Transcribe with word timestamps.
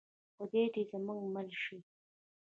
خدای 0.35 0.65
دې 0.73 0.81
زموږ 0.91 1.21
مل 1.33 1.49
شي 1.61 1.77